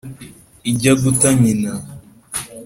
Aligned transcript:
ijya 0.71 0.93
guta 1.01 1.29
nyina 1.41 1.71